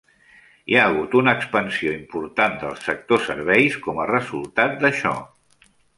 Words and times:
Hi 0.71 0.77
ha 0.77 0.85
hagut 0.91 1.17
una 1.19 1.35
expansió 1.39 1.93
important 1.97 2.57
del 2.63 2.73
sector 2.87 3.21
serveis 3.27 3.77
com 3.87 4.03
a 4.03 4.09
resultat 4.13 4.75
d'això. 4.87 5.13